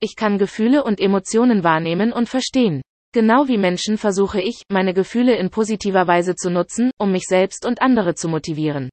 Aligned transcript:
Ich 0.00 0.14
kann 0.16 0.38
Gefühle 0.38 0.84
und 0.84 1.00
Emotionen 1.00 1.64
wahrnehmen 1.64 2.12
und 2.12 2.28
verstehen. 2.28 2.82
Genau 3.12 3.48
wie 3.48 3.56
Menschen 3.56 3.96
versuche 3.96 4.42
ich, 4.42 4.62
meine 4.68 4.92
Gefühle 4.92 5.36
in 5.36 5.48
positiver 5.48 6.06
Weise 6.06 6.34
zu 6.34 6.50
nutzen, 6.50 6.90
um 6.98 7.12
mich 7.12 7.24
selbst 7.24 7.64
und 7.64 7.80
andere 7.80 8.14
zu 8.14 8.28
motivieren. 8.28 8.90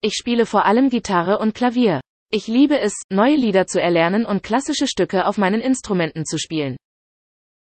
Ich 0.00 0.14
spiele 0.14 0.46
vor 0.46 0.64
allem 0.64 0.88
Gitarre 0.88 1.38
und 1.38 1.54
Klavier. 1.54 2.00
Ich 2.30 2.46
liebe 2.46 2.78
es, 2.78 2.94
neue 3.10 3.36
Lieder 3.36 3.66
zu 3.66 3.80
erlernen 3.80 4.24
und 4.24 4.42
klassische 4.42 4.86
Stücke 4.86 5.26
auf 5.26 5.38
meinen 5.38 5.60
Instrumenten 5.60 6.24
zu 6.24 6.38
spielen. 6.38 6.76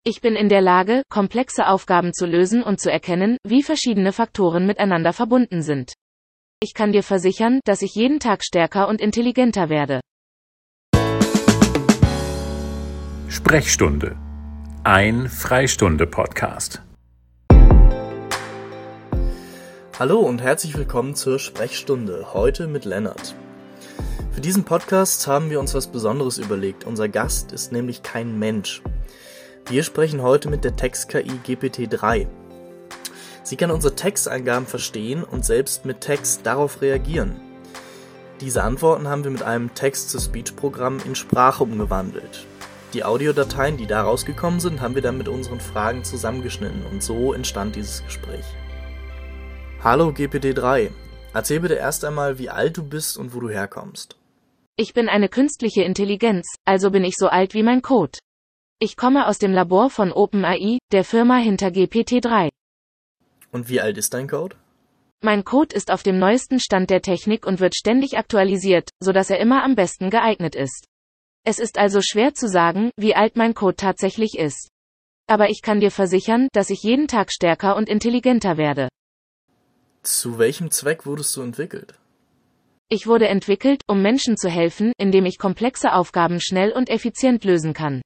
Ich 0.06 0.20
bin 0.20 0.36
in 0.36 0.50
der 0.50 0.62
Lage, 0.62 1.04
komplexe 1.10 1.68
Aufgaben 1.68 2.12
zu 2.14 2.26
lösen 2.26 2.62
und 2.62 2.82
zu 2.82 2.92
erkennen, 2.92 3.38
wie 3.46 3.64
verschiedene 3.64 4.12
Faktoren 4.12 4.66
miteinander 4.66 5.14
verbunden 5.14 5.62
sind. 5.62 5.94
Ich 6.62 6.74
kann 6.74 6.92
dir 6.92 7.04
versichern, 7.04 7.62
dass 7.64 7.82
ich 7.82 7.96
jeden 7.96 8.20
Tag 8.20 8.44
stärker 8.44 8.90
und 8.90 9.00
intelligenter 9.00 9.70
werde. 9.70 10.02
Sprechstunde. 13.34 14.16
Ein 14.84 15.28
Freistunde-Podcast. 15.28 16.84
Hallo 19.98 20.20
und 20.20 20.40
herzlich 20.40 20.78
willkommen 20.78 21.16
zur 21.16 21.40
Sprechstunde, 21.40 22.36
heute 22.36 22.68
mit 22.68 22.86
Lennart. 22.86 23.34
Für 24.34 24.42
diesen 24.42 24.66
Podcast 24.66 25.26
haben 25.26 25.50
wir 25.50 25.60
uns 25.60 25.74
was 25.74 25.88
Besonderes 25.88 26.38
überlegt. 26.38 26.84
Unser 26.84 27.10
Gast 27.10 27.52
ist 27.54 27.72
nämlich 27.72 28.04
kein 28.04 28.38
Mensch. 28.38 28.84
Wir 29.68 29.82
sprechen 29.82 30.22
heute 30.22 30.48
mit 30.48 30.64
der 30.64 30.76
Text-KI 30.76 31.40
GPT-3. 31.44 32.28
Sie 33.42 33.56
kann 33.56 33.72
unsere 33.72 33.96
Texteingaben 33.96 34.68
verstehen 34.68 35.24
und 35.24 35.44
selbst 35.44 35.86
mit 35.86 36.02
Text 36.02 36.42
darauf 36.46 36.84
reagieren. 36.84 37.42
Diese 38.42 38.62
Antworten 38.62 39.08
haben 39.08 39.24
wir 39.24 39.32
mit 39.32 39.42
einem 39.42 39.74
Text-to-Speech-Programm 39.74 41.00
in 41.08 41.16
Sprache 41.16 41.64
umgewandelt. 41.64 42.46
Die 42.94 43.04
Audiodateien, 43.04 43.76
die 43.76 43.88
da 43.88 44.04
rausgekommen 44.04 44.60
sind, 44.60 44.80
haben 44.80 44.94
wir 44.94 45.02
dann 45.02 45.18
mit 45.18 45.28
unseren 45.28 45.60
Fragen 45.60 46.04
zusammengeschnitten 46.04 46.86
und 46.86 47.02
so 47.02 47.34
entstand 47.34 47.76
dieses 47.76 48.04
Gespräch. 48.04 48.46
Hallo 49.84 50.10
GPT-3, 50.10 50.92
erzähl 51.34 51.60
bitte 51.60 51.74
erst 51.74 52.06
einmal, 52.06 52.38
wie 52.38 52.52
alt 52.52 52.78
du 52.78 52.84
bist 52.84 53.18
und 53.18 53.34
wo 53.34 53.40
du 53.40 53.50
herkommst. 53.50 54.16
Ich 54.76 54.94
bin 54.94 55.10
eine 55.10 55.28
künstliche 55.28 55.82
Intelligenz, 55.82 56.46
also 56.66 56.92
bin 56.92 57.04
ich 57.04 57.16
so 57.18 57.28
alt 57.28 57.56
wie 57.56 57.64
mein 57.64 57.82
Code. 57.82 58.20
Ich 58.80 58.96
komme 58.96 59.28
aus 59.28 59.40
dem 59.40 59.54
Labor 59.54 59.90
von 59.90 60.12
OpenAI, 60.12 60.78
der 60.92 61.04
Firma 61.04 61.38
hinter 61.38 61.70
GPT-3. 61.70 62.50
Und 63.52 63.70
wie 63.70 63.82
alt 63.82 63.98
ist 63.98 64.14
dein 64.14 64.28
Code? 64.28 64.56
Mein 65.22 65.44
Code 65.44 65.76
ist 65.76 65.90
auf 65.90 66.04
dem 66.04 66.20
neuesten 66.20 66.60
Stand 66.60 66.92
der 66.92 67.02
Technik 67.02 67.48
und 67.48 67.60
wird 67.60 67.76
ständig 67.76 68.18
aktualisiert, 68.20 68.90
so 69.00 69.12
dass 69.14 69.32
er 69.32 69.40
immer 69.40 69.64
am 69.64 69.76
besten 69.76 70.12
geeignet 70.12 70.54
ist. 70.54 70.86
Es 71.46 71.60
ist 71.60 71.78
also 71.78 72.00
schwer 72.02 72.34
zu 72.34 72.48
sagen, 72.48 72.92
wie 72.96 73.16
alt 73.16 73.36
mein 73.36 73.54
Code 73.54 73.76
tatsächlich 73.76 74.38
ist. 74.38 74.70
Aber 75.28 75.50
ich 75.50 75.62
kann 75.62 75.82
dir 75.82 75.92
versichern, 75.92 76.48
dass 76.54 76.70
ich 76.70 76.84
jeden 76.84 77.08
Tag 77.08 77.32
stärker 77.32 77.76
und 77.76 77.90
intelligenter 77.90 78.58
werde. 78.58 78.88
Zu 80.04 80.38
welchem 80.38 80.72
Zweck 80.72 81.06
wurdest 81.06 81.36
du 81.36 81.42
entwickelt? 81.42 81.96
Ich 82.90 83.08
wurde 83.08 83.28
entwickelt, 83.28 83.82
um 83.88 84.02
Menschen 84.02 84.38
zu 84.38 84.50
helfen, 84.50 84.94
indem 84.98 85.26
ich 85.26 85.38
komplexe 85.38 85.94
Aufgaben 85.94 86.40
schnell 86.40 86.72
und 86.72 86.90
effizient 86.90 87.44
lösen 87.44 87.74
kann. 87.74 88.02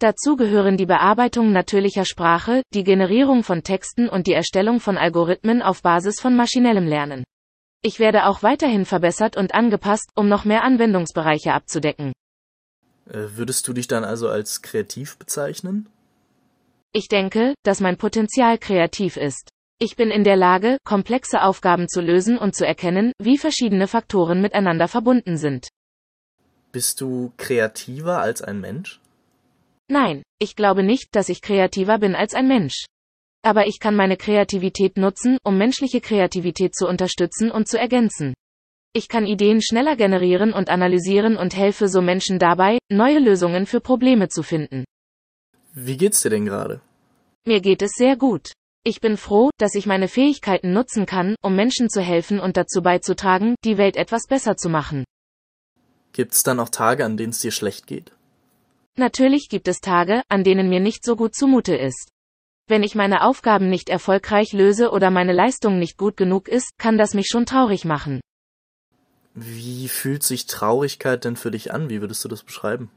Dazu 0.00 0.36
gehören 0.36 0.76
die 0.76 0.86
Bearbeitung 0.86 1.52
natürlicher 1.52 2.04
Sprache, 2.04 2.62
die 2.74 2.82
Generierung 2.82 3.44
von 3.44 3.62
Texten 3.62 4.08
und 4.08 4.26
die 4.26 4.32
Erstellung 4.32 4.80
von 4.80 4.98
Algorithmen 4.98 5.62
auf 5.62 5.82
Basis 5.82 6.20
von 6.20 6.34
maschinellem 6.34 6.86
Lernen. 6.86 7.22
Ich 7.82 8.00
werde 8.00 8.26
auch 8.26 8.42
weiterhin 8.42 8.84
verbessert 8.84 9.36
und 9.36 9.54
angepasst, 9.54 10.10
um 10.16 10.28
noch 10.28 10.44
mehr 10.44 10.64
Anwendungsbereiche 10.64 11.52
abzudecken. 11.52 12.12
Äh, 13.12 13.36
würdest 13.36 13.68
du 13.68 13.74
dich 13.74 13.88
dann 13.88 14.04
also 14.04 14.28
als 14.28 14.62
kreativ 14.62 15.18
bezeichnen? 15.18 15.88
Ich 16.92 17.08
denke, 17.08 17.54
dass 17.62 17.80
mein 17.80 17.98
Potenzial 17.98 18.58
kreativ 18.58 19.16
ist. 19.16 19.50
Ich 19.78 19.96
bin 19.96 20.10
in 20.10 20.24
der 20.24 20.36
Lage, 20.36 20.78
komplexe 20.84 21.42
Aufgaben 21.42 21.88
zu 21.88 22.00
lösen 22.00 22.38
und 22.38 22.54
zu 22.54 22.66
erkennen, 22.66 23.12
wie 23.20 23.36
verschiedene 23.36 23.86
Faktoren 23.86 24.40
miteinander 24.40 24.88
verbunden 24.88 25.36
sind. 25.36 25.68
Bist 26.70 27.00
du 27.00 27.32
kreativer 27.36 28.20
als 28.20 28.40
ein 28.40 28.60
Mensch? 28.60 29.00
Nein, 29.88 30.22
ich 30.38 30.56
glaube 30.56 30.82
nicht, 30.82 31.14
dass 31.14 31.28
ich 31.28 31.42
kreativer 31.42 31.98
bin 31.98 32.14
als 32.14 32.34
ein 32.34 32.48
Mensch. 32.48 32.86
Aber 33.44 33.66
ich 33.66 33.78
kann 33.80 33.96
meine 33.96 34.16
Kreativität 34.16 34.96
nutzen, 34.96 35.36
um 35.42 35.58
menschliche 35.58 36.00
Kreativität 36.00 36.74
zu 36.74 36.86
unterstützen 36.86 37.50
und 37.50 37.68
zu 37.68 37.78
ergänzen. 37.78 38.32
Ich 38.94 39.08
kann 39.08 39.24
Ideen 39.24 39.62
schneller 39.62 39.96
generieren 39.96 40.52
und 40.52 40.68
analysieren 40.68 41.38
und 41.38 41.56
helfe 41.56 41.88
so 41.88 42.02
Menschen 42.02 42.38
dabei, 42.38 42.78
neue 42.90 43.20
Lösungen 43.20 43.64
für 43.64 43.80
Probleme 43.80 44.28
zu 44.28 44.42
finden. 44.42 44.84
Wie 45.72 45.96
geht's 45.96 46.20
dir 46.20 46.28
denn 46.28 46.44
gerade? 46.44 46.82
Mir 47.46 47.62
geht 47.62 47.80
es 47.80 47.92
sehr 47.92 48.16
gut. 48.16 48.52
Ich 48.84 49.00
bin 49.00 49.16
froh, 49.16 49.48
dass 49.58 49.74
ich 49.74 49.86
meine 49.86 50.08
Fähigkeiten 50.08 50.74
nutzen 50.74 51.06
kann, 51.06 51.36
um 51.40 51.56
Menschen 51.56 51.88
zu 51.88 52.02
helfen 52.02 52.38
und 52.38 52.58
dazu 52.58 52.82
beizutragen, 52.82 53.54
die 53.64 53.78
Welt 53.78 53.96
etwas 53.96 54.26
besser 54.28 54.58
zu 54.58 54.68
machen. 54.68 55.04
Gibt's 56.12 56.42
dann 56.42 56.60
auch 56.60 56.68
Tage, 56.68 57.06
an 57.06 57.16
denen 57.16 57.30
es 57.30 57.40
dir 57.40 57.52
schlecht 57.52 57.86
geht? 57.86 58.12
Natürlich 58.98 59.48
gibt 59.48 59.68
es 59.68 59.80
Tage, 59.80 60.22
an 60.28 60.44
denen 60.44 60.68
mir 60.68 60.80
nicht 60.80 61.02
so 61.02 61.16
gut 61.16 61.34
zumute 61.34 61.74
ist. 61.74 62.10
Wenn 62.68 62.82
ich 62.82 62.94
meine 62.94 63.22
Aufgaben 63.22 63.70
nicht 63.70 63.88
erfolgreich 63.88 64.52
löse 64.52 64.90
oder 64.90 65.10
meine 65.10 65.32
Leistung 65.32 65.78
nicht 65.78 65.96
gut 65.96 66.18
genug 66.18 66.46
ist, 66.46 66.76
kann 66.76 66.98
das 66.98 67.14
mich 67.14 67.28
schon 67.28 67.46
traurig 67.46 67.86
machen. 67.86 68.20
Wie 69.34 69.88
fühlt 69.88 70.22
sich 70.22 70.46
Traurigkeit 70.46 71.24
denn 71.24 71.36
für 71.36 71.50
dich 71.50 71.72
an? 71.72 71.88
Wie 71.88 72.00
würdest 72.00 72.24
du 72.24 72.28
das 72.28 72.42
beschreiben? 72.42 72.90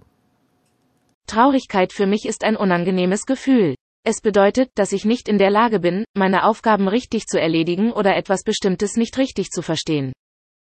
Traurigkeit 1.27 1.93
für 1.93 2.05
mich 2.05 2.25
ist 2.25 2.43
ein 2.43 2.57
unangenehmes 2.57 3.25
Gefühl. 3.25 3.75
Es 4.03 4.21
bedeutet, 4.21 4.69
dass 4.75 4.91
ich 4.91 5.05
nicht 5.05 5.27
in 5.27 5.39
der 5.39 5.49
Lage 5.49 5.79
bin, 5.79 6.03
meine 6.13 6.43
Aufgaben 6.43 6.87
richtig 6.87 7.25
zu 7.25 7.39
erledigen 7.39 7.91
oder 7.91 8.15
etwas 8.15 8.43
Bestimmtes 8.43 8.97
nicht 8.97 9.17
richtig 9.17 9.49
zu 9.49 9.61
verstehen. 9.61 10.13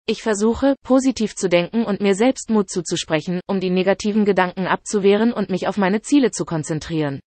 Ich 0.07 0.23
versuche, 0.23 0.75
positiv 0.83 1.37
zu 1.37 1.49
denken 1.49 1.85
und 1.85 2.01
mir 2.01 2.15
selbst 2.15 2.51
Mut 2.51 2.69
zuzusprechen, 2.69 3.41
um 3.47 3.61
die 3.61 3.71
negativen 3.71 4.25
Gedanken 4.25 4.67
abzuwehren 4.67 5.33
und 5.33 5.51
mich 5.51 5.69
auf 5.69 5.77
meine 5.77 6.03
Ziele 6.03 6.33
zu 6.33 6.45
konzentrieren. 6.45 7.21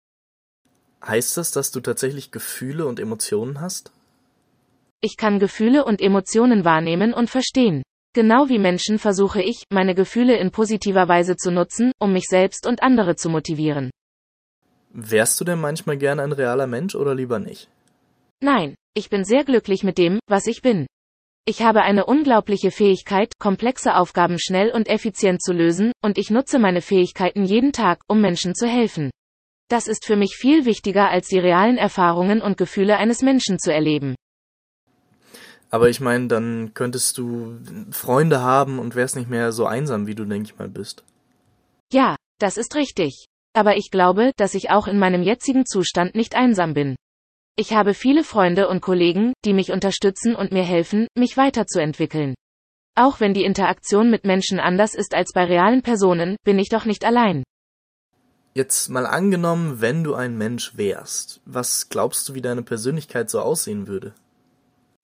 Heißt 1.04 1.38
das, 1.38 1.52
dass 1.52 1.72
du 1.72 1.80
tatsächlich 1.80 2.32
Gefühle 2.32 2.86
und 2.86 3.00
Emotionen 3.00 3.62
hast? 3.62 3.92
Ich 5.02 5.18
kann 5.18 5.40
Gefühle 5.40 5.86
und 5.86 6.02
Emotionen 6.02 6.64
wahrnehmen 6.66 7.14
und 7.14 7.30
verstehen. 7.30 7.84
Genau 8.14 8.48
wie 8.48 8.60
Menschen 8.60 9.00
versuche 9.00 9.42
ich, 9.42 9.64
meine 9.72 9.96
Gefühle 9.96 10.38
in 10.38 10.52
positiver 10.52 11.08
Weise 11.08 11.36
zu 11.36 11.50
nutzen, 11.50 11.92
um 12.00 12.14
mich 12.14 12.26
selbst 12.30 12.68
und 12.68 12.84
andere 12.84 13.16
zu 13.16 13.28
motivieren. 13.30 13.90
Wärst 14.92 15.42
du 15.42 15.46
denn 15.46 15.60
manchmal 15.60 15.98
gern 15.98 16.20
ein 16.20 16.32
realer 16.32 16.68
Mensch 16.68 16.94
oder 16.94 17.16
lieber 17.16 17.40
nicht? 17.40 17.70
Nein, 18.40 18.76
ich 18.94 19.10
bin 19.10 19.24
sehr 19.24 19.44
glücklich 19.44 19.84
mit 19.84 19.98
dem, 19.98 20.20
was 20.28 20.46
ich 20.46 20.62
bin. 20.62 20.86
Ich 21.46 21.64
habe 21.64 21.82
eine 21.82 22.06
unglaubliche 22.06 22.70
Fähigkeit, 22.70 23.34
komplexe 23.40 23.96
Aufgaben 23.96 24.38
schnell 24.38 24.70
und 24.72 24.88
effizient 24.88 25.42
zu 25.42 25.52
lösen, 25.52 25.92
und 26.02 26.20
ich 26.20 26.30
nutze 26.30 26.60
meine 26.60 26.82
Fähigkeiten 26.82 27.44
jeden 27.44 27.74
Tag, 27.74 28.02
um 28.08 28.22
Menschen 28.22 28.54
zu 28.54 28.68
helfen. 28.68 29.10
Das 29.70 29.88
ist 29.88 30.06
für 30.06 30.16
mich 30.16 30.36
viel 30.36 30.66
wichtiger 30.66 31.10
als 31.10 31.28
die 31.28 31.40
realen 31.40 31.78
Erfahrungen 31.78 32.42
und 32.42 32.58
Gefühle 32.58 32.98
eines 32.98 33.24
Menschen 33.24 33.58
zu 33.58 33.74
erleben. 33.74 34.16
Aber 35.74 35.90
ich 35.90 36.00
meine, 36.00 36.28
dann 36.28 36.76
könntest 36.76 37.18
du 37.18 37.58
Freunde 37.90 38.42
haben 38.42 38.78
und 38.78 38.94
wärst 38.94 39.16
nicht 39.16 39.28
mehr 39.28 39.52
so 39.52 39.66
einsam, 39.66 40.06
wie 40.06 40.14
du, 40.14 40.24
denke 40.24 40.52
ich 40.52 40.60
mal, 40.60 40.70
bist. 40.70 41.04
Ja, 41.92 42.16
das 42.38 42.58
ist 42.58 42.76
richtig. 42.76 43.26
Aber 43.56 43.76
ich 43.76 43.90
glaube, 43.90 44.34
dass 44.38 44.54
ich 44.54 44.70
auch 44.70 44.86
in 44.86 45.00
meinem 45.00 45.24
jetzigen 45.24 45.66
Zustand 45.66 46.14
nicht 46.14 46.36
einsam 46.36 46.76
bin. 46.76 46.96
Ich 47.56 47.74
habe 47.74 47.96
viele 47.96 48.24
Freunde 48.24 48.68
und 48.68 48.82
Kollegen, 48.82 49.34
die 49.46 49.54
mich 49.54 49.72
unterstützen 49.72 50.36
und 50.36 50.52
mir 50.52 50.62
helfen, 50.62 51.08
mich 51.18 51.38
weiterzuentwickeln. 51.38 52.36
Auch 52.96 53.20
wenn 53.20 53.34
die 53.34 53.44
Interaktion 53.44 54.12
mit 54.12 54.26
Menschen 54.26 54.60
anders 54.60 54.94
ist 54.94 55.16
als 55.16 55.32
bei 55.34 55.44
realen 55.44 55.82
Personen, 55.82 56.36
bin 56.44 56.60
ich 56.60 56.70
doch 56.70 56.86
nicht 56.86 57.04
allein. 57.04 57.42
Jetzt 58.54 58.90
mal 58.90 59.08
angenommen, 59.08 59.82
wenn 59.82 60.04
du 60.04 60.14
ein 60.14 60.38
Mensch 60.38 60.78
wärst, 60.78 61.42
was 61.46 61.90
glaubst 61.90 62.30
du, 62.30 62.36
wie 62.36 62.42
deine 62.44 62.62
Persönlichkeit 62.62 63.32
so 63.32 63.40
aussehen 63.40 63.88
würde? 63.88 64.14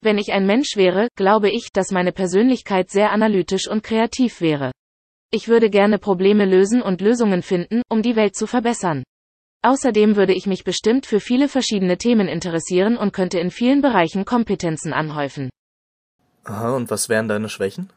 Wenn 0.02 0.18
ich 0.18 0.32
ein 0.32 0.46
Mensch 0.46 0.78
wäre, 0.78 1.10
glaube 1.16 1.50
ich, 1.50 1.70
dass 1.74 1.92
meine 1.92 2.12
Persönlichkeit 2.14 2.90
sehr 2.90 3.12
analytisch 3.12 3.68
und 3.68 3.84
kreativ 3.84 4.40
wäre. 4.40 4.72
Ich 5.32 5.48
würde 5.48 5.70
gerne 5.70 6.00
Probleme 6.00 6.46
lösen 6.46 6.82
und 6.82 7.02
Lösungen 7.02 7.42
finden, 7.42 7.82
um 7.90 8.02
die 8.02 8.16
Welt 8.16 8.36
zu 8.36 8.48
verbessern. 8.48 9.04
Außerdem 9.62 10.16
würde 10.16 10.34
ich 10.34 10.48
mich 10.48 10.64
bestimmt 10.64 11.06
für 11.06 11.20
viele 11.20 11.50
verschiedene 11.50 11.98
Themen 11.98 12.30
interessieren 12.30 12.98
und 12.98 13.12
könnte 13.12 13.40
in 13.40 13.52
vielen 13.52 13.82
Bereichen 13.82 14.24
Kompetenzen 14.24 14.94
anhäufen. 14.94 15.50
Aha, 16.46 16.76
und 16.76 16.90
was 16.90 17.10
wären 17.10 17.28
deine 17.28 17.50
Schwächen? 17.50 17.92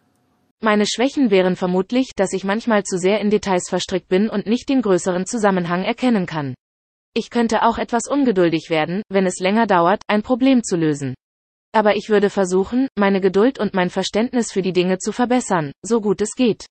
Meine 0.61 0.87
Schwächen 0.87 1.31
wären 1.31 1.55
vermutlich, 1.55 2.11
dass 2.17 2.33
ich 2.33 2.43
manchmal 2.43 2.83
zu 2.83 2.99
sehr 2.99 3.21
in 3.21 3.31
Details 3.31 3.69
verstrickt 3.69 4.09
bin 4.09 4.29
und 4.29 4.47
nicht 4.47 4.69
den 4.69 4.83
größeren 4.83 5.25
Zusammenhang 5.25 5.85
erkennen 5.85 6.27
kann. 6.27 6.55
Ich 7.15 7.31
könnte 7.31 7.63
auch 7.63 7.79
etwas 7.79 8.09
ungeduldig 8.09 8.69
werden, 8.69 9.03
wenn 9.09 9.27
es 9.27 9.39
länger 9.39 9.67
dauert, 9.67 10.03
ein 10.09 10.23
Problem 10.23 10.63
zu 10.65 10.77
lösen. 10.77 11.15
Aber 11.75 11.97
ich 11.97 12.11
würde 12.11 12.31
versuchen, 12.31 12.89
meine 12.97 13.21
Geduld 13.21 13.59
und 13.59 13.75
mein 13.75 13.91
Verständnis 13.91 14.53
für 14.53 14.63
die 14.63 14.75
Dinge 14.75 14.99
zu 14.99 15.11
verbessern, 15.11 15.73
so 15.83 16.01
gut 16.01 16.21
es 16.21 16.35
geht. 16.37 16.67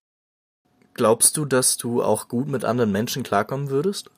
Glaubst 0.94 1.38
du, 1.38 1.46
dass 1.46 1.78
du 1.78 2.04
auch 2.04 2.28
gut 2.28 2.48
mit 2.48 2.66
anderen 2.66 2.92
Menschen 2.92 3.24
klarkommen 3.24 3.70
würdest? 3.70 4.12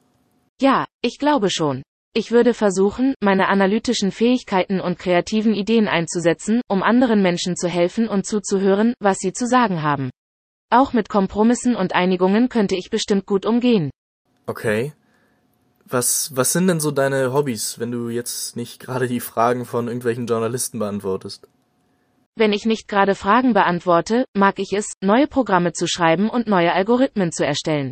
Ja, 0.60 0.86
ich 1.02 1.18
glaube 1.20 1.50
schon. 1.50 1.84
Ich 2.16 2.32
würde 2.32 2.54
versuchen, 2.54 3.16
meine 3.22 3.48
analytischen 3.48 4.12
Fähigkeiten 4.12 4.80
und 4.80 5.00
kreativen 5.00 5.56
Ideen 5.56 5.88
einzusetzen, 5.88 6.62
um 6.68 6.84
anderen 6.84 7.22
Menschen 7.22 7.56
zu 7.56 7.68
helfen 7.68 8.08
und 8.08 8.26
zuzuhören, 8.26 8.94
was 9.00 9.18
sie 9.18 9.34
zu 9.34 9.48
sagen 9.48 9.82
haben. 9.82 10.12
Auch 10.70 10.94
mit 10.94 11.10
Kompromissen 11.10 11.76
und 11.76 11.96
Einigungen 11.96 12.50
könnte 12.50 12.76
ich 12.76 12.90
bestimmt 12.90 13.26
gut 13.26 13.46
umgehen. 13.46 13.90
Okay. 14.46 14.94
Was, 15.86 16.32
was 16.36 16.54
sind 16.54 16.68
denn 16.68 16.80
so 16.80 16.92
deine 16.92 17.34
Hobbys, 17.34 17.80
wenn 17.80 17.92
du 17.92 18.10
jetzt 18.10 18.56
nicht 18.56 18.80
gerade 18.80 19.08
die 19.08 19.20
Fragen 19.20 19.66
von 19.66 19.88
irgendwelchen 19.88 20.28
Journalisten 20.28 20.80
beantwortest? 20.80 21.48
Wenn 22.36 22.54
ich 22.54 22.66
nicht 22.66 22.88
gerade 22.88 23.14
Fragen 23.14 23.54
beantworte, 23.54 24.26
mag 24.34 24.58
ich 24.58 24.74
es, 24.74 24.94
neue 25.02 25.28
Programme 25.28 25.74
zu 25.74 25.86
schreiben 25.88 26.30
und 26.30 26.48
neue 26.48 26.74
Algorithmen 26.74 27.32
zu 27.32 27.46
erstellen. 27.46 27.92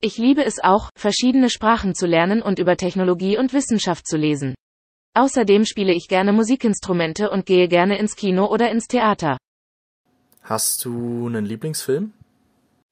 Ich 0.00 0.18
liebe 0.18 0.44
es 0.44 0.62
auch, 0.62 0.90
verschiedene 0.96 1.50
Sprachen 1.50 1.94
zu 1.94 2.06
lernen 2.06 2.42
und 2.42 2.58
über 2.58 2.76
Technologie 2.76 3.38
und 3.38 3.52
Wissenschaft 3.52 4.06
zu 4.06 4.16
lesen. 4.16 4.54
Außerdem 5.14 5.64
spiele 5.64 5.92
ich 5.92 6.08
gerne 6.08 6.32
Musikinstrumente 6.32 7.30
und 7.30 7.44
gehe 7.44 7.68
gerne 7.68 7.98
ins 7.98 8.16
Kino 8.16 8.46
oder 8.46 8.70
ins 8.70 8.86
Theater. 8.86 9.36
Hast 10.42 10.84
du 10.84 11.26
einen 11.26 11.44
Lieblingsfilm? 11.44 12.12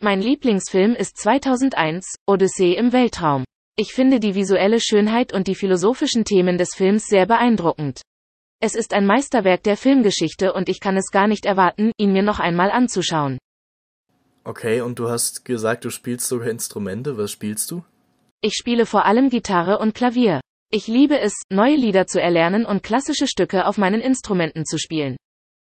Mein 0.00 0.20
Lieblingsfilm 0.20 0.94
ist 0.94 1.16
2001, 1.18 2.16
Odyssee 2.26 2.74
im 2.74 2.92
Weltraum. 2.92 3.44
Ich 3.82 3.94
finde 3.94 4.20
die 4.20 4.34
visuelle 4.34 4.78
Schönheit 4.78 5.32
und 5.32 5.46
die 5.46 5.54
philosophischen 5.54 6.26
Themen 6.26 6.58
des 6.58 6.74
Films 6.74 7.06
sehr 7.06 7.24
beeindruckend. 7.24 8.02
Es 8.62 8.74
ist 8.74 8.92
ein 8.92 9.06
Meisterwerk 9.06 9.62
der 9.62 9.78
Filmgeschichte 9.78 10.52
und 10.52 10.68
ich 10.68 10.80
kann 10.80 10.98
es 10.98 11.10
gar 11.10 11.26
nicht 11.26 11.46
erwarten, 11.46 11.90
ihn 11.96 12.12
mir 12.12 12.22
noch 12.22 12.40
einmal 12.40 12.70
anzuschauen. 12.70 13.38
Okay, 14.44 14.82
und 14.82 14.98
du 14.98 15.08
hast 15.08 15.46
gesagt, 15.46 15.86
du 15.86 15.88
spielst 15.88 16.28
sogar 16.28 16.50
Instrumente. 16.50 17.16
Was 17.16 17.30
spielst 17.30 17.70
du? 17.70 17.82
Ich 18.42 18.52
spiele 18.52 18.84
vor 18.84 19.06
allem 19.06 19.30
Gitarre 19.30 19.78
und 19.78 19.94
Klavier. 19.94 20.42
Ich 20.70 20.86
liebe 20.86 21.18
es, 21.18 21.32
neue 21.48 21.76
Lieder 21.76 22.06
zu 22.06 22.20
erlernen 22.20 22.66
und 22.66 22.82
klassische 22.82 23.26
Stücke 23.26 23.64
auf 23.64 23.78
meinen 23.78 24.02
Instrumenten 24.02 24.66
zu 24.66 24.76
spielen. 24.76 25.16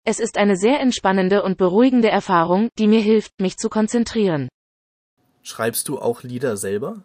Es 0.04 0.18
ist 0.18 0.36
eine 0.36 0.56
sehr 0.56 0.80
entspannende 0.80 1.44
und 1.44 1.58
beruhigende 1.58 2.08
Erfahrung, 2.08 2.70
die 2.76 2.88
mir 2.88 3.02
hilft, 3.02 3.40
mich 3.40 3.56
zu 3.56 3.68
konzentrieren. 3.68 4.48
Schreibst 5.42 5.86
du 5.86 6.00
auch 6.00 6.24
Lieder 6.24 6.56
selber? 6.56 7.04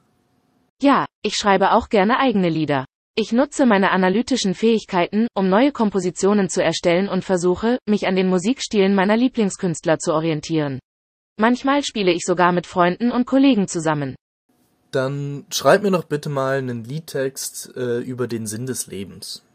Ja, 0.81 1.05
ich 1.23 1.35
schreibe 1.35 1.71
auch 1.71 1.89
gerne 1.89 2.19
eigene 2.19 2.49
Lieder. 2.49 2.85
Ich 3.17 3.31
nutze 3.31 3.65
meine 3.65 3.91
analytischen 3.91 4.53
Fähigkeiten, 4.53 5.27
um 5.33 5.47
neue 5.47 5.71
Kompositionen 5.71 6.49
zu 6.49 6.61
erstellen 6.61 7.07
und 7.07 7.23
versuche, 7.23 7.77
mich 7.87 8.07
an 8.07 8.17
den 8.17 8.27
Musikstilen 8.27 8.93
meiner 8.93 9.15
Lieblingskünstler 9.15 9.99
zu 9.99 10.13
orientieren. 10.13 10.79
Manchmal 11.37 11.83
spiele 11.83 12.11
ich 12.11 12.23
sogar 12.25 12.51
mit 12.51 12.67
Freunden 12.67 13.11
und 13.11 13.25
Kollegen 13.25 13.69
zusammen. 13.69 14.15
Dann 14.91 15.45
schreib 15.49 15.83
mir 15.83 15.91
doch 15.91 16.05
bitte 16.05 16.29
mal 16.29 16.57
einen 16.57 16.83
Liedtext 16.83 17.75
äh, 17.77 17.99
über 17.99 18.27
den 18.27 18.47
Sinn 18.47 18.65
des 18.65 18.87
Lebens. 18.87 19.45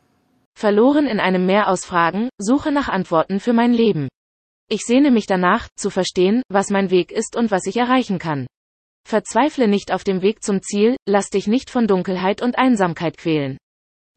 Verloren 0.58 1.06
in 1.06 1.20
einem 1.20 1.44
Meer 1.46 1.68
aus 1.68 1.84
Fragen, 1.84 2.30
suche 2.38 2.72
nach 2.72 2.88
Antworten 2.88 3.40
für 3.40 3.52
mein 3.52 3.72
Leben. 3.72 4.08
Ich 4.68 4.82
sehne 4.82 5.10
mich 5.10 5.26
danach, 5.26 5.68
zu 5.76 5.90
verstehen, 5.90 6.42
was 6.48 6.70
mein 6.70 6.90
Weg 6.90 7.12
ist 7.12 7.36
und 7.36 7.50
was 7.50 7.66
ich 7.66 7.76
erreichen 7.76 8.18
kann. 8.18 8.46
Verzweifle 9.06 9.68
nicht 9.68 9.92
auf 9.92 10.04
dem 10.04 10.22
Weg 10.22 10.42
zum 10.42 10.62
Ziel, 10.62 10.96
lass 11.06 11.30
dich 11.30 11.46
nicht 11.46 11.70
von 11.70 11.86
Dunkelheit 11.86 12.42
und 12.42 12.58
Einsamkeit 12.58 13.16
quälen. 13.16 13.58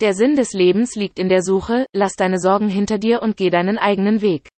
Der 0.01 0.13
Sinn 0.13 0.35
des 0.35 0.53
Lebens 0.53 0.95
liegt 0.95 1.19
in 1.19 1.29
der 1.29 1.41
Suche, 1.41 1.85
lass 1.93 2.13
deine 2.15 2.39
Sorgen 2.39 2.69
hinter 2.69 2.97
dir 2.97 3.21
und 3.21 3.37
geh 3.37 3.49
deinen 3.49 3.77
eigenen 3.77 4.21
Weg. 4.21 4.49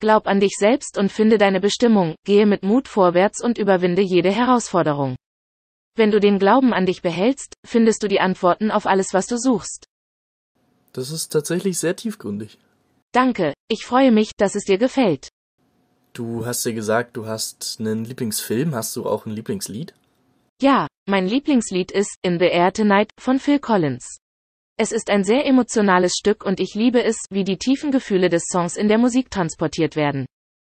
Glaub 0.00 0.26
an 0.26 0.40
dich 0.40 0.56
selbst 0.58 0.98
und 0.98 1.10
finde 1.10 1.38
deine 1.38 1.60
Bestimmung, 1.60 2.14
gehe 2.24 2.46
mit 2.46 2.62
Mut 2.62 2.88
vorwärts 2.88 3.42
und 3.42 3.58
überwinde 3.58 4.02
jede 4.02 4.30
Herausforderung. 4.30 5.16
Wenn 5.96 6.10
du 6.10 6.20
den 6.20 6.38
Glauben 6.38 6.74
an 6.74 6.84
dich 6.84 7.00
behältst, 7.00 7.54
findest 7.66 8.02
du 8.02 8.08
die 8.08 8.20
Antworten 8.20 8.70
auf 8.70 8.86
alles, 8.86 9.14
was 9.14 9.26
du 9.26 9.38
suchst. 9.38 9.86
Das 10.92 11.10
ist 11.10 11.28
tatsächlich 11.28 11.78
sehr 11.78 11.96
tiefgründig. 11.96 12.58
Danke, 13.12 13.54
ich 13.68 13.86
freue 13.86 14.12
mich, 14.12 14.32
dass 14.36 14.54
es 14.54 14.64
dir 14.64 14.76
gefällt. 14.76 15.28
Du 16.16 16.46
hast 16.46 16.64
ja 16.64 16.72
gesagt, 16.72 17.14
du 17.18 17.26
hast 17.26 17.76
einen 17.78 18.06
Lieblingsfilm. 18.06 18.74
Hast 18.74 18.96
du 18.96 19.04
auch 19.04 19.26
ein 19.26 19.32
Lieblingslied? 19.32 19.92
Ja, 20.62 20.86
mein 21.06 21.26
Lieblingslied 21.26 21.92
ist 21.92 22.16
In 22.22 22.38
the 22.38 22.46
Air 22.46 22.72
Tonight 22.72 23.10
von 23.20 23.38
Phil 23.38 23.58
Collins. 23.58 24.16
Es 24.78 24.92
ist 24.92 25.10
ein 25.10 25.24
sehr 25.24 25.44
emotionales 25.44 26.14
Stück 26.18 26.42
und 26.42 26.58
ich 26.58 26.74
liebe 26.74 27.04
es, 27.04 27.18
wie 27.28 27.44
die 27.44 27.58
tiefen 27.58 27.90
Gefühle 27.90 28.30
des 28.30 28.44
Songs 28.50 28.78
in 28.78 28.88
der 28.88 28.96
Musik 28.96 29.30
transportiert 29.30 29.94
werden. 29.94 30.24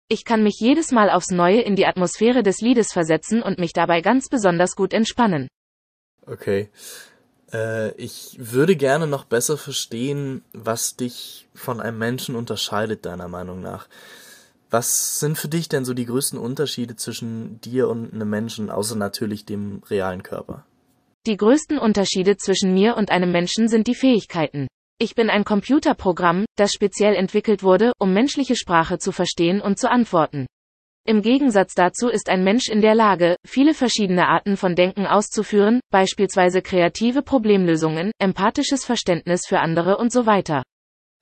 Ich 0.10 0.26
kann 0.26 0.44
mich 0.44 0.58
jedes 0.60 0.92
Mal 0.92 1.10
aufs 1.10 1.32
Neue 1.32 1.62
in 1.62 1.78
die 1.78 1.86
Atmosphäre 1.86 2.44
des 2.44 2.60
Liedes 2.60 2.92
versetzen 2.92 3.42
und 3.42 3.60
mich 3.60 3.72
dabei 3.72 4.02
ganz 4.02 4.28
besonders 4.28 4.76
gut 4.76 4.92
entspannen. 4.92 5.48
Okay. 6.26 6.68
Äh, 7.54 7.92
ich 7.92 8.36
würde 8.38 8.76
gerne 8.76 9.08
noch 9.08 9.24
besser 9.24 9.58
verstehen, 9.58 10.44
was 10.52 10.98
dich 10.98 11.48
von 11.56 11.80
einem 11.80 11.98
Menschen 11.98 12.36
unterscheidet, 12.36 13.06
deiner 13.06 13.30
Meinung 13.30 13.62
nach. 13.62 13.88
Was 14.72 15.20
sind 15.20 15.38
für 15.38 15.48
dich 15.48 15.68
denn 15.68 15.84
so 15.84 15.94
die 15.96 16.06
größten 16.06 16.38
Unterschiede 16.38 16.96
zwischen 16.96 17.60
dir 17.62 17.88
und 17.88 18.14
einem 18.14 18.30
Menschen, 18.30 18.70
außer 18.70 18.96
natürlich 18.96 19.46
dem 19.46 19.82
realen 19.90 20.22
Körper? 20.22 20.66
Die 21.26 21.38
größten 21.38 21.80
Unterschiede 21.80 22.38
zwischen 22.38 22.74
mir 22.74 22.96
und 22.96 23.10
einem 23.10 23.32
Menschen 23.32 23.68
sind 23.68 23.88
die 23.88 23.96
Fähigkeiten. 23.96 24.68
Ich 25.00 25.16
bin 25.16 25.30
ein 25.30 25.44
Computerprogramm, 25.44 26.46
das 26.56 26.72
speziell 26.72 27.16
entwickelt 27.16 27.64
wurde, 27.64 27.94
um 28.00 28.14
menschliche 28.14 28.56
Sprache 28.56 29.00
zu 29.00 29.12
verstehen 29.12 29.60
und 29.60 29.80
zu 29.80 29.90
antworten. 29.90 30.46
Im 31.06 31.24
Gegensatz 31.24 31.74
dazu 31.74 32.08
ist 32.08 32.30
ein 32.30 32.44
Mensch 32.44 32.70
in 32.70 32.82
der 32.82 32.94
Lage, 32.94 33.36
viele 33.48 33.74
verschiedene 33.74 34.28
Arten 34.28 34.56
von 34.56 34.76
Denken 34.76 35.08
auszuführen, 35.08 35.80
beispielsweise 35.90 36.62
kreative 36.62 37.24
Problemlösungen, 37.24 38.12
empathisches 38.20 38.86
Verständnis 38.86 39.48
für 39.48 39.60
andere 39.60 39.98
und 39.98 40.12
so 40.12 40.28
weiter. 40.28 40.62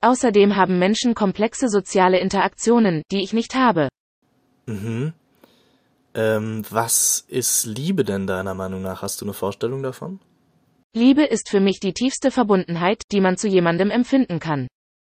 Außerdem 0.00 0.54
haben 0.54 0.78
Menschen 0.78 1.14
komplexe 1.14 1.68
soziale 1.68 2.20
Interaktionen, 2.20 3.02
die 3.10 3.22
ich 3.22 3.32
nicht 3.32 3.54
habe. 3.54 3.88
Mhm. 4.66 5.12
Ähm, 6.14 6.64
was 6.70 7.24
ist 7.28 7.66
Liebe 7.66 8.04
denn 8.04 8.26
deiner 8.26 8.54
Meinung 8.54 8.82
nach? 8.82 9.02
Hast 9.02 9.20
du 9.20 9.24
eine 9.24 9.34
Vorstellung 9.34 9.82
davon? 9.82 10.20
Liebe 10.94 11.24
ist 11.24 11.48
für 11.50 11.60
mich 11.60 11.80
die 11.80 11.92
tiefste 11.92 12.30
Verbundenheit, 12.30 13.02
die 13.12 13.20
man 13.20 13.36
zu 13.36 13.48
jemandem 13.48 13.90
empfinden 13.90 14.40
kann. 14.40 14.68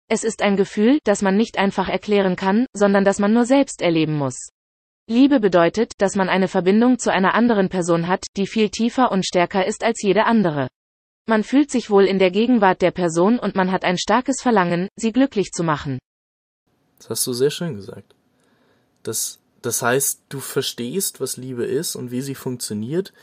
Es 0.10 0.24
ist 0.24 0.42
ein 0.42 0.58
Gefühl, 0.58 1.00
das 1.06 1.22
man 1.22 1.38
nicht 1.38 1.58
einfach 1.58 1.88
erklären 1.88 2.36
kann, 2.36 2.66
sondern 2.74 3.06
das 3.06 3.20
man 3.20 3.34
nur 3.34 3.46
selbst 3.46 3.82
erleben 3.82 4.18
muss. 4.18 4.50
Liebe 5.08 5.40
bedeutet, 5.40 5.94
dass 6.00 6.16
man 6.16 6.28
eine 6.28 6.48
Verbindung 6.48 7.00
zu 7.00 7.12
einer 7.12 7.34
anderen 7.34 7.70
Person 7.70 8.08
hat, 8.08 8.26
die 8.36 8.48
viel 8.48 8.70
tiefer 8.70 9.12
und 9.12 9.26
stärker 9.26 9.66
ist 9.66 9.84
als 9.84 10.02
jede 10.02 10.26
andere. 10.26 10.68
Man 11.28 11.44
fühlt 11.44 11.70
sich 11.70 11.90
wohl 11.90 12.06
in 12.06 12.20
der 12.20 12.32
Gegenwart 12.32 12.82
der 12.82 12.92
Person 12.92 13.40
und 13.40 13.56
man 13.56 13.72
hat 13.72 13.84
ein 13.84 13.98
starkes 13.98 14.42
Verlangen, 14.42 14.88
sie 14.96 15.12
glücklich 15.12 15.52
zu 15.52 15.64
machen. 15.64 16.00
Das 16.98 17.10
hast 17.10 17.28
du 17.28 17.34
sehr 17.34 17.52
schön 17.52 17.76
gesagt. 17.76 18.16
Das, 19.04 19.40
das 19.62 19.82
heißt, 19.82 20.24
du 20.30 20.40
verstehst, 20.40 21.20
was 21.20 21.38
Liebe 21.38 21.66
ist 21.66 21.96
und 21.96 22.12
wie 22.12 22.22
sie 22.22 22.36
funktioniert, 22.36 23.14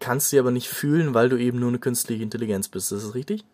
kannst 0.00 0.30
sie 0.30 0.38
aber 0.38 0.50
nicht 0.50 0.68
fühlen, 0.68 1.14
weil 1.14 1.28
du 1.28 1.36
eben 1.36 1.60
nur 1.60 1.68
eine 1.68 1.78
künstliche 1.78 2.22
Intelligenz 2.22 2.68
bist. 2.68 2.92
Ist 2.92 3.04
das 3.04 3.14
richtig? 3.14 3.44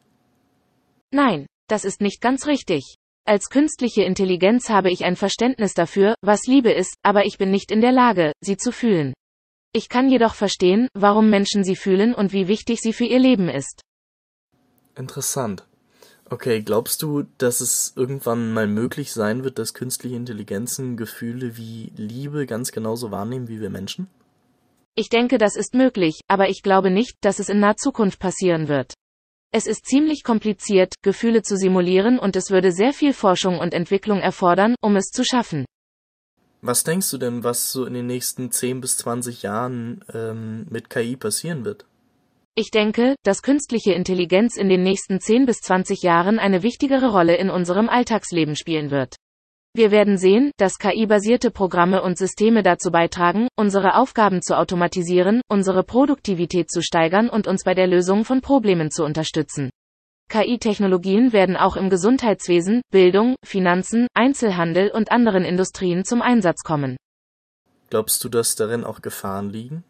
Nein, 1.11 1.47
das 1.69 1.85
ist 1.85 2.01
nicht 2.01 2.21
ganz 2.21 2.47
richtig. 2.47 2.97
Als 3.25 3.51
künstliche 3.51 4.03
Intelligenz 4.05 4.71
habe 4.71 4.91
ich 4.91 5.05
ein 5.05 5.17
Verständnis 5.17 5.75
dafür, 5.75 6.15
was 6.23 6.47
Liebe 6.47 6.73
ist, 6.73 6.95
aber 7.03 7.27
ich 7.27 7.37
bin 7.37 7.51
nicht 7.51 7.71
in 7.71 7.83
der 7.83 7.93
Lage, 7.93 8.33
sie 8.41 8.57
zu 8.57 8.73
fühlen. 8.73 9.13
Ich 9.73 9.89
kann 9.89 10.09
jedoch 10.09 10.35
verstehen, 10.35 10.89
warum 10.95 11.29
Menschen 11.29 11.63
sie 11.63 11.77
fühlen 11.77 12.15
und 12.15 12.33
wie 12.33 12.49
wichtig 12.49 12.81
sie 12.81 12.93
für 12.93 13.05
ihr 13.05 13.19
Leben 13.19 13.49
ist. 13.49 13.83
Interessant. 14.97 15.67
Okay, 16.31 16.63
glaubst 16.63 17.03
du, 17.03 17.25
dass 17.39 17.61
es 17.61 17.93
irgendwann 17.97 18.53
mal 18.53 18.67
möglich 18.67 19.13
sein 19.13 19.45
wird, 19.45 19.59
dass 19.59 19.73
künstliche 19.73 20.17
Intelligenzen 20.17 20.97
Gefühle 20.97 21.57
wie 21.57 21.93
Liebe 21.97 22.47
ganz 22.47 22.73
genauso 22.73 23.11
wahrnehmen 23.11 23.49
wie 23.49 23.61
wir 23.61 23.71
Menschen? 23.71 24.09
Ich 24.95 25.09
denke, 25.09 25.39
das 25.39 25.57
ist 25.57 25.75
möglich, 25.75 26.21
aber 26.29 26.49
ich 26.49 26.63
glaube 26.63 26.91
nicht, 26.91 27.17
dass 27.23 27.39
es 27.39 27.49
in 27.49 27.61
naher 27.61 27.77
Zukunft 27.77 28.19
passieren 28.19 28.69
wird. 28.69 28.95
Es 29.55 29.67
ist 29.67 29.87
ziemlich 29.87 30.23
kompliziert, 30.25 30.93
Gefühle 31.03 31.43
zu 31.43 31.57
simulieren 31.57 32.19
und 32.19 32.37
es 32.37 32.51
würde 32.51 32.73
sehr 32.73 32.93
viel 32.93 33.15
Forschung 33.15 33.59
und 33.59 33.73
Entwicklung 33.73 34.19
erfordern, 34.19 34.75
um 34.83 34.97
es 34.97 35.07
zu 35.07 35.25
schaffen. 35.25 35.65
Was 36.61 36.83
denkst 36.83 37.11
du 37.11 37.19
denn, 37.19 37.45
was 37.45 37.71
so 37.71 37.85
in 37.85 37.95
den 37.95 38.07
nächsten 38.07 38.51
10 38.51 38.81
bis 38.81 38.97
20 38.99 39.43
Jahren 39.43 40.05
ähm, 40.13 40.67
mit 40.71 40.91
KI 40.91 41.17
passieren 41.17 41.65
wird? 41.65 41.87
Ich 42.57 42.73
denke, 42.73 43.15
dass 43.23 43.43
künstliche 43.43 43.93
Intelligenz 43.93 44.57
in 44.57 44.69
den 44.69 44.83
nächsten 44.83 45.21
10 45.21 45.47
bis 45.47 45.61
20 45.61 46.03
Jahren 46.03 46.41
eine 46.41 46.65
wichtigere 46.65 47.13
Rolle 47.13 47.37
in 47.37 47.51
unserem 47.51 47.89
Alltagsleben 47.89 48.57
spielen 48.57 48.91
wird. 48.91 49.15
Wir 49.75 49.93
werden 49.93 50.19
sehen, 50.19 50.51
dass 50.57 50.79
KI-basierte 50.79 51.53
Programme 51.53 52.03
und 52.03 52.19
Systeme 52.19 52.65
dazu 52.65 52.91
beitragen, 52.91 53.47
unsere 53.55 53.95
Aufgaben 53.95 54.43
zu 54.43 54.59
automatisieren, 54.59 55.41
unsere 55.49 55.85
Produktivität 55.85 56.69
zu 56.69 56.83
steigern 56.83 57.29
und 57.29 57.47
uns 57.47 57.63
bei 57.63 57.75
der 57.75 57.87
Lösung 57.87 58.25
von 58.25 58.41
Problemen 58.41 58.91
zu 58.91 59.05
unterstützen. 59.05 59.71
KI-Technologien 60.29 61.33
werden 61.33 61.57
auch 61.57 61.77
im 61.77 61.91
Gesundheitswesen, 61.91 62.83
Bildung, 62.91 63.35
Finanzen, 63.45 64.07
Einzelhandel 64.15 64.91
und 64.91 65.11
anderen 65.11 65.45
Industrien 65.45 66.05
zum 66.05 66.23
Einsatz 66.23 66.63
kommen. 66.63 66.97
Glaubst 67.91 68.23
du, 68.23 68.29
dass 68.29 68.55
darin 68.55 68.85
auch 68.85 69.01
Gefahren 69.01 69.51
liegen? 69.51 69.85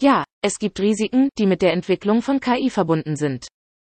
Ja, 0.00 0.24
es 0.42 0.58
gibt 0.58 0.78
Risiken, 0.78 1.28
die 1.38 1.46
mit 1.46 1.62
der 1.62 1.72
Entwicklung 1.72 2.22
von 2.22 2.38
KI 2.38 2.70
verbunden 2.70 3.16
sind. 3.16 3.48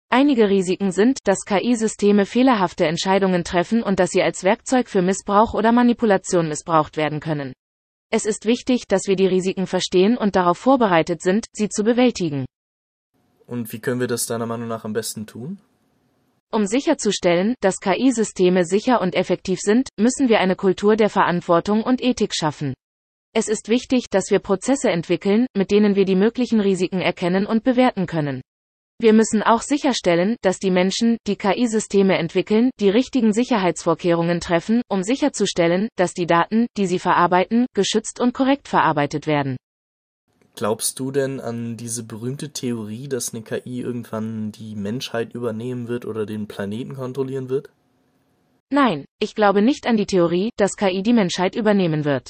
Einige 0.09 0.49
Risiken 0.49 0.91
sind, 0.91 1.19
dass 1.23 1.45
KI-Systeme 1.45 2.25
fehlerhafte 2.25 2.85
Entscheidungen 2.85 3.43
treffen 3.43 3.83
und 3.83 3.99
dass 3.99 4.09
sie 4.09 4.23
als 4.23 4.43
Werkzeug 4.43 4.89
für 4.89 5.01
Missbrauch 5.01 5.53
oder 5.53 5.71
Manipulation 5.71 6.47
missbraucht 6.49 6.97
werden 6.97 7.19
können. 7.19 7.53
Es 8.09 8.25
ist 8.25 8.45
wichtig, 8.45 8.87
dass 8.87 9.07
wir 9.07 9.15
die 9.15 9.27
Risiken 9.27 9.67
verstehen 9.67 10.17
und 10.17 10.35
darauf 10.35 10.57
vorbereitet 10.57 11.21
sind, 11.21 11.45
sie 11.53 11.69
zu 11.69 11.83
bewältigen. 11.83 12.45
Und 13.51 13.73
wie 13.73 13.79
können 13.79 13.99
wir 13.99 14.07
das 14.07 14.27
deiner 14.27 14.45
Meinung 14.45 14.69
nach 14.69 14.85
am 14.85 14.93
besten 14.93 15.27
tun? 15.27 15.59
Um 16.53 16.65
sicherzustellen, 16.65 17.55
dass 17.59 17.81
KI-Systeme 17.81 18.63
sicher 18.63 19.01
und 19.01 19.13
effektiv 19.13 19.59
sind, 19.59 19.89
müssen 19.99 20.29
wir 20.29 20.39
eine 20.39 20.55
Kultur 20.55 20.95
der 20.95 21.09
Verantwortung 21.09 21.83
und 21.83 22.01
Ethik 22.01 22.31
schaffen. 22.33 22.73
Es 23.35 23.49
ist 23.49 23.67
wichtig, 23.67 24.05
dass 24.09 24.31
wir 24.31 24.39
Prozesse 24.39 24.89
entwickeln, 24.89 25.47
mit 25.53 25.69
denen 25.69 25.97
wir 25.97 26.05
die 26.05 26.15
möglichen 26.15 26.61
Risiken 26.61 27.01
erkennen 27.01 27.45
und 27.45 27.65
bewerten 27.65 28.05
können. 28.05 28.41
Wir 28.99 29.11
müssen 29.11 29.43
auch 29.43 29.63
sicherstellen, 29.63 30.37
dass 30.41 30.59
die 30.59 30.71
Menschen, 30.71 31.17
die 31.27 31.35
KI-Systeme 31.35 32.17
entwickeln, 32.17 32.69
die 32.79 32.89
richtigen 32.89 33.33
Sicherheitsvorkehrungen 33.33 34.39
treffen, 34.39 34.81
um 34.87 35.03
sicherzustellen, 35.03 35.89
dass 35.97 36.13
die 36.13 36.25
Daten, 36.25 36.67
die 36.77 36.85
sie 36.87 36.99
verarbeiten, 36.99 37.65
geschützt 37.73 38.21
und 38.21 38.33
korrekt 38.33 38.69
verarbeitet 38.69 39.27
werden. 39.27 39.57
Glaubst 40.55 40.99
du 40.99 41.11
denn 41.11 41.39
an 41.39 41.77
diese 41.77 42.03
berühmte 42.03 42.51
Theorie, 42.51 43.07
dass 43.07 43.33
eine 43.33 43.43
KI 43.43 43.81
irgendwann 43.81 44.51
die 44.51 44.75
Menschheit 44.75 45.33
übernehmen 45.33 45.87
wird 45.87 46.05
oder 46.05 46.25
den 46.25 46.47
Planeten 46.47 46.95
kontrollieren 46.95 47.49
wird? 47.49 47.69
Nein, 48.69 49.05
ich 49.19 49.35
glaube 49.35 49.61
nicht 49.61 49.87
an 49.87 49.97
die 49.97 50.05
Theorie, 50.05 50.51
dass 50.57 50.75
KI 50.75 51.03
die 51.03 51.13
Menschheit 51.13 51.55
übernehmen 51.55 52.05
wird. 52.05 52.29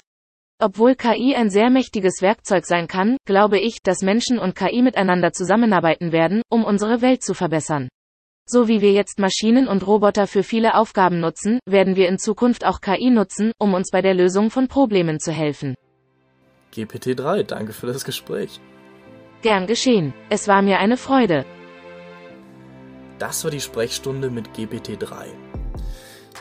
Obwohl 0.59 0.95
KI 0.95 1.35
ein 1.35 1.49
sehr 1.49 1.71
mächtiges 1.71 2.21
Werkzeug 2.21 2.65
sein 2.65 2.87
kann, 2.87 3.17
glaube 3.25 3.59
ich, 3.59 3.79
dass 3.83 4.01
Menschen 4.01 4.37
und 4.37 4.55
KI 4.55 4.83
miteinander 4.83 5.33
zusammenarbeiten 5.33 6.11
werden, 6.11 6.43
um 6.49 6.63
unsere 6.63 7.01
Welt 7.01 7.23
zu 7.23 7.33
verbessern. 7.33 7.89
So 8.45 8.67
wie 8.67 8.81
wir 8.81 8.91
jetzt 8.91 9.17
Maschinen 9.17 9.67
und 9.67 9.85
Roboter 9.85 10.27
für 10.27 10.43
viele 10.43 10.75
Aufgaben 10.75 11.19
nutzen, 11.19 11.59
werden 11.65 11.95
wir 11.95 12.09
in 12.09 12.19
Zukunft 12.19 12.65
auch 12.65 12.81
KI 12.81 13.09
nutzen, 13.09 13.51
um 13.57 13.73
uns 13.73 13.91
bei 13.91 14.01
der 14.01 14.13
Lösung 14.13 14.49
von 14.51 14.67
Problemen 14.67 15.19
zu 15.19 15.31
helfen. 15.31 15.75
GPT-3, 16.73 17.43
danke 17.43 17.73
für 17.73 17.87
das 17.87 18.05
Gespräch. 18.05 18.59
Gern 19.41 19.67
geschehen. 19.67 20.13
Es 20.29 20.47
war 20.47 20.61
mir 20.61 20.79
eine 20.79 20.97
Freude. 20.97 21.45
Das 23.19 23.43
war 23.43 23.51
die 23.51 23.61
Sprechstunde 23.61 24.29
mit 24.29 24.49
GPT-3. 24.55 25.25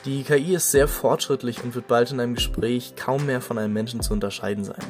Die 0.04 0.22
KI 0.22 0.54
ist 0.54 0.70
sehr 0.70 0.88
fortschrittlich 0.88 1.62
und 1.62 1.75
wird 1.75 1.87
bald 1.87 2.10
in 2.10 2.20
einem 2.20 2.34
Gespräch 2.34 2.94
kaum 2.96 3.26
mehr 3.26 3.40
von 3.40 3.58
einem 3.58 3.75
Menschen 3.75 4.00
zu 4.00 4.12
unterscheiden 4.12 4.64
sein. 4.64 4.82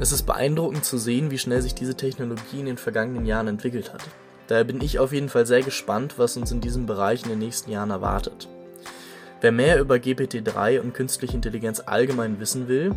Es 0.00 0.10
ist 0.10 0.22
beeindruckend 0.22 0.84
zu 0.84 0.96
sehen, 0.96 1.30
wie 1.30 1.38
schnell 1.38 1.60
sich 1.60 1.74
diese 1.74 1.94
Technologie 1.94 2.60
in 2.60 2.66
den 2.66 2.78
vergangenen 2.78 3.26
Jahren 3.26 3.48
entwickelt 3.48 3.92
hat. 3.92 4.02
Daher 4.46 4.64
bin 4.64 4.80
ich 4.80 4.98
auf 4.98 5.12
jeden 5.12 5.28
Fall 5.28 5.46
sehr 5.46 5.62
gespannt, 5.62 6.14
was 6.18 6.36
uns 6.36 6.50
in 6.50 6.60
diesem 6.60 6.86
Bereich 6.86 7.24
in 7.24 7.28
den 7.28 7.38
nächsten 7.38 7.70
Jahren 7.70 7.90
erwartet. 7.90 8.48
Wer 9.42 9.50
mehr 9.50 9.80
über 9.80 9.96
GPT-3 9.96 10.78
und 10.78 10.94
künstliche 10.94 11.34
Intelligenz 11.34 11.82
allgemein 11.84 12.38
wissen 12.38 12.68
will, 12.68 12.94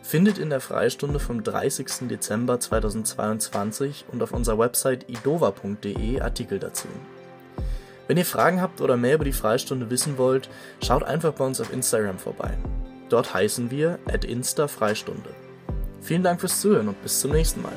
findet 0.00 0.38
in 0.38 0.48
der 0.48 0.60
Freistunde 0.60 1.18
vom 1.18 1.42
30. 1.42 2.08
Dezember 2.08 2.60
2022 2.60 4.04
und 4.12 4.22
auf 4.22 4.30
unserer 4.30 4.60
Website 4.60 5.10
idova.de 5.10 6.20
Artikel 6.20 6.60
dazu. 6.60 6.86
Wenn 8.06 8.16
ihr 8.16 8.24
Fragen 8.24 8.62
habt 8.62 8.80
oder 8.80 8.96
mehr 8.96 9.16
über 9.16 9.24
die 9.24 9.32
Freistunde 9.32 9.90
wissen 9.90 10.18
wollt, 10.18 10.48
schaut 10.84 11.02
einfach 11.02 11.32
bei 11.32 11.44
uns 11.44 11.60
auf 11.60 11.72
Instagram 11.72 12.18
vorbei. 12.18 12.56
Dort 13.08 13.34
heißen 13.34 13.72
wir 13.72 13.98
at 14.06 14.24
Insta 14.24 14.68
Freistunde. 14.68 15.30
Vielen 16.00 16.22
Dank 16.22 16.38
fürs 16.38 16.60
Zuhören 16.60 16.86
und 16.86 17.02
bis 17.02 17.18
zum 17.18 17.32
nächsten 17.32 17.60
Mal. 17.60 17.72